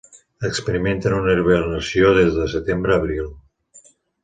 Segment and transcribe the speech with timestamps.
[0.47, 3.31] Experimenten una hibernació des de setembre a abril.